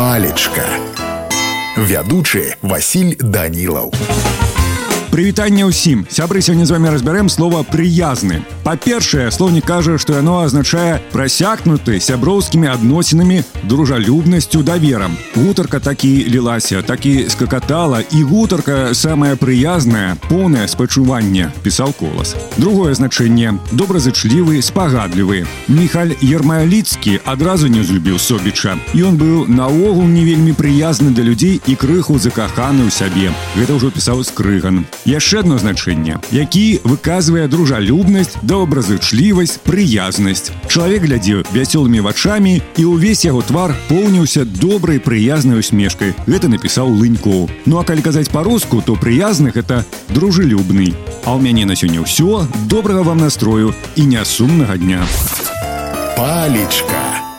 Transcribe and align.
палечка 0.00 0.66
вядучы 1.76 2.56
Васіль 2.62 3.16
данілаў 3.20 3.92
Прывітанне 5.12 5.64
ўсім 5.64 6.04
сябры 6.12 6.42
сёння 6.44 6.66
з 6.68 6.74
вами 6.76 6.92
разбярэм 6.92 7.28
слова 7.32 7.62
прыязны 7.64 8.42
па-першае 8.64 9.30
слоўнік 9.30 9.64
кажа 9.64 9.98
што 9.98 10.16
яно 10.18 10.40
азначае 10.42 11.00
прасякнуты 11.12 12.00
сяброўскімі 12.00 12.68
адносінамі 12.72 13.42
дружалюбнасцю 13.70 14.62
даверам 14.62 15.16
гутарка 15.36 15.80
такі 15.80 16.12
лілася 16.28 16.82
такі 16.82 17.28
скакатала 17.28 18.00
і 18.00 18.22
гутарка 18.22 18.94
самая 18.94 19.36
прыязная 19.36 20.16
поўнае 20.28 20.66
спачуванне 20.68 21.52
пісаў 21.62 21.94
колас 21.98 22.34
другое 22.56 22.94
значэнне 22.94 23.54
добразычлівы 23.72 24.62
спагадлівы 24.62 25.44
міхаль 25.68 26.14
ермаяліцкі 26.22 27.20
адразу 27.24 27.68
не 27.68 27.84
злюбіў 27.84 28.18
собіча 28.18 28.76
ён 28.94 29.18
быў 29.20 29.46
наогул 29.46 30.04
не 30.10 30.24
вельмі 30.24 30.52
прыязны 30.58 31.14
да 31.14 31.22
людзей 31.22 31.60
і 31.66 31.74
крыху 31.74 32.18
закаханы 32.18 32.86
ў 32.86 32.90
сябе 32.90 33.30
гэта 33.54 33.78
ўжо 33.78 33.90
пісаў 33.94 34.24
скрыган 34.26 34.84
яшчэ 35.06 35.46
одно 35.46 35.58
значэнне 35.58 36.18
які 36.30 36.66
выказвае 36.84 37.46
дружалюбнасць 37.48 38.38
добразычлівасць 38.50 39.58
прыязнасць 39.66 40.50
чалавек 40.66 41.06
глядзеў 41.06 41.44
вясёлымі 41.52 42.00
вачамі 42.00 42.62
і 42.76 42.82
ўвесь 42.84 43.24
яго 43.28 43.42
твар 43.42 43.74
поўніўся 43.88 44.44
добрай 44.44 44.98
прыязнай 44.98 45.60
усмешкай 45.60 46.14
гэта 46.26 46.48
напісаў 46.48 46.90
лынько 46.90 47.46
ну 47.66 47.78
а 47.78 47.84
калі 47.84 48.02
казаць 48.02 48.32
по-руску 48.32 48.82
то 48.82 48.96
прыязных 48.96 49.56
это 49.56 49.84
дружелюбны 50.10 50.94
а 51.24 51.36
ў 51.36 51.42
мяне 51.42 51.66
на 51.66 51.76
сёння 51.76 52.02
ўсё 52.02 52.46
добрага 52.66 53.02
вам 53.02 53.22
настрою 53.22 53.74
і 53.96 54.02
нясумнага 54.06 54.76
дня 54.78 55.02
палечка 56.16 57.29